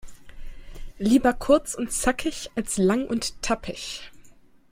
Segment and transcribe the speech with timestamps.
[0.97, 4.11] Lieber kurz und zackig als lang und tappig.